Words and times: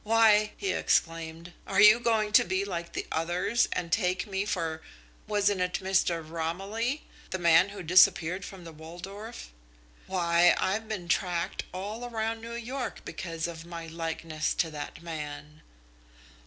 "Why," 0.03 0.53
he 0.57 0.71
exclaimed, 0.73 1.53
"are 1.67 1.79
you 1.79 1.99
going 1.99 2.31
to 2.31 2.43
be 2.43 2.65
like 2.65 2.93
the 2.93 3.05
others 3.11 3.67
and 3.71 3.91
take 3.91 4.25
me 4.25 4.45
for 4.45 4.81
wasn't 5.27 5.61
it 5.61 5.73
Mr. 5.73 6.27
Romilly? 6.27 7.03
the 7.29 7.37
man 7.37 7.69
who 7.69 7.83
disappeared 7.83 8.43
from 8.43 8.63
the 8.63 8.71
Waldorf? 8.71 9.51
Why, 10.07 10.55
I've 10.57 10.89
been 10.89 11.07
tracked 11.07 11.65
all 11.71 12.09
round 12.09 12.41
New 12.41 12.55
York 12.55 13.05
because 13.05 13.45
of 13.45 13.63
my 13.63 13.85
likeness 13.85 14.55
to 14.55 14.71
that 14.71 15.03
man." 15.03 15.61